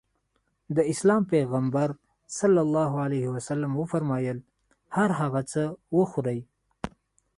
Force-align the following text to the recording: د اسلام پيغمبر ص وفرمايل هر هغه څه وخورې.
د 0.75 0.77
اسلام 0.91 1.21
پيغمبر 1.33 1.89
ص 2.37 2.39
وفرمايل 3.79 4.37
هر 4.95 5.09
هغه 5.21 5.41
څه 5.51 5.63
وخورې. 5.97 6.39